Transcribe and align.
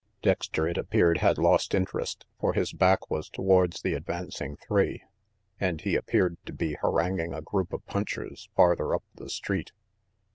Dexter, 0.23 0.67
it 0.67 0.79
appeared, 0.79 1.19
had 1.19 1.37
lost 1.37 1.75
interest, 1.75 2.25
for 2.39 2.53
his 2.53 2.73
back 2.73 3.11
was 3.11 3.29
towards 3.29 3.83
the 3.83 3.93
advancing 3.93 4.55
three 4.57 5.03
and 5.59 5.79
he 5.79 5.95
appeared 5.95 6.37
to 6.47 6.53
be 6.53 6.73
haranguing 6.81 7.35
a 7.35 7.41
group 7.43 7.71
of 7.71 7.85
punchers 7.85 8.49
farther 8.55 8.95
up 8.95 9.03
the 9.13 9.29
street. 9.29 9.73